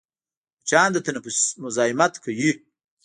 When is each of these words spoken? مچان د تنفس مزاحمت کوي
مچان 0.59 0.89
د 0.93 0.97
تنفس 1.05 1.39
مزاحمت 1.63 2.13
کوي 2.23 2.51